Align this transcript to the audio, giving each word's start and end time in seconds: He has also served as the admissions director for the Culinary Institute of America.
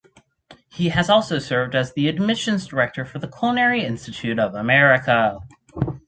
He 0.67 0.89
has 0.89 1.11
also 1.11 1.37
served 1.37 1.75
as 1.75 1.93
the 1.93 2.07
admissions 2.07 2.65
director 2.65 3.05
for 3.05 3.19
the 3.19 3.27
Culinary 3.27 3.85
Institute 3.85 4.39
of 4.39 4.55
America. 4.55 5.37